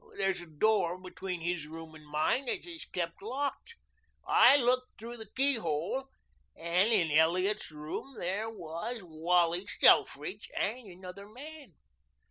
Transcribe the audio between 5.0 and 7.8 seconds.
the keyhole, and in Elliot's